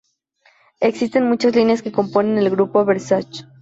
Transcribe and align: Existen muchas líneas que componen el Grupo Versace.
Existen 0.79 1.29
muchas 1.29 1.55
líneas 1.55 1.83
que 1.83 1.91
componen 1.91 2.39
el 2.39 2.49
Grupo 2.49 2.83
Versace. 2.85 3.45